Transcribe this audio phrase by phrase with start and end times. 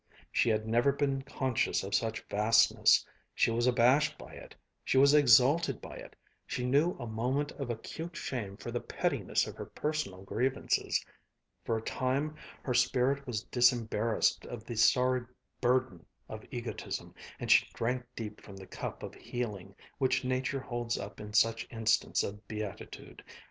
[0.31, 3.05] She had never been conscious of such vastness,
[3.35, 6.15] she was abashed by it, she was exalted by it,
[6.47, 11.05] she knew a moment of acute shame for the pettiness of her personal grievances.
[11.63, 15.21] For a time her spirit was disembarrassed of the sorry
[15.61, 20.97] burden of egotism, and she drank deep from the cup of healing which Nature holds
[20.97, 23.23] up in such instants of beatitude.